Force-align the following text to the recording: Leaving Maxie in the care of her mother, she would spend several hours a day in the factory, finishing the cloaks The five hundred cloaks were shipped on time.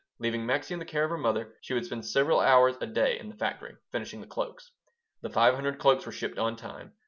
Leaving 0.17 0.43
Maxie 0.47 0.73
in 0.73 0.79
the 0.79 0.83
care 0.87 1.03
of 1.03 1.11
her 1.11 1.15
mother, 1.19 1.53
she 1.61 1.75
would 1.75 1.85
spend 1.85 2.03
several 2.03 2.39
hours 2.39 2.75
a 2.81 2.87
day 2.87 3.19
in 3.19 3.29
the 3.29 3.35
factory, 3.35 3.75
finishing 3.91 4.19
the 4.19 4.25
cloaks 4.25 4.71
The 5.21 5.29
five 5.29 5.53
hundred 5.53 5.77
cloaks 5.77 6.07
were 6.07 6.11
shipped 6.11 6.39
on 6.39 6.55
time. 6.55 6.93